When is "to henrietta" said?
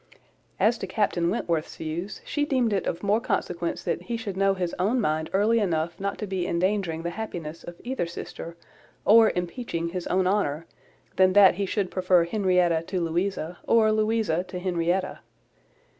14.45-15.19